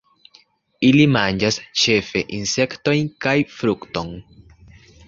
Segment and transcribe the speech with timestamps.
[0.87, 4.13] Ili manĝas ĉefe insektojn kaj frukton.